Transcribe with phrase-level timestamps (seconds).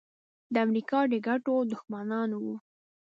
[0.53, 2.55] د امریکا د ګټو دښمنان وو.